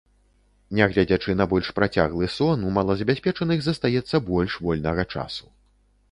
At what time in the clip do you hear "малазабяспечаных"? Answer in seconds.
2.77-3.61